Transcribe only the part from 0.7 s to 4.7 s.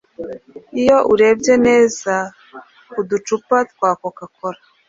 Iyo urebye neza ku ducupa twa Coca cola